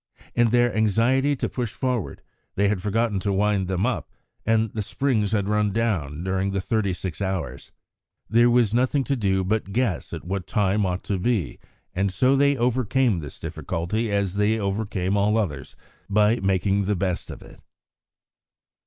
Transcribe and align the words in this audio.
In 0.33 0.49
their 0.49 0.75
anxiety 0.75 1.35
to 1.35 1.47
push 1.47 1.73
forward 1.73 2.23
they 2.55 2.69
had 2.69 2.81
forgotten 2.81 3.19
to 3.19 3.31
wind 3.31 3.67
them 3.67 3.85
up, 3.85 4.09
and 4.47 4.73
the 4.73 4.81
springs 4.81 5.31
had 5.31 5.47
run 5.47 5.69
down 5.71 6.23
during 6.23 6.49
the 6.49 6.59
thirty 6.59 6.91
six 6.91 7.21
hours. 7.21 7.71
There 8.27 8.49
was 8.49 8.73
nothing 8.73 9.03
to 9.03 9.15
do 9.15 9.43
but 9.43 9.71
guess 9.73 10.11
at 10.11 10.25
what 10.25 10.47
the 10.47 10.53
time 10.53 10.87
ought 10.87 11.03
to 11.03 11.19
be, 11.19 11.59
and 11.93 12.11
so 12.11 12.35
they 12.35 12.57
overcame 12.57 13.19
this 13.19 13.37
difficulty 13.37 14.11
as 14.11 14.33
they 14.33 14.57
overcame 14.57 15.15
all 15.15 15.37
others, 15.37 15.75
by 16.09 16.37
making 16.39 16.85
the 16.85 16.95
best 16.95 17.29
of 17.29 17.43
it. 17.43 17.59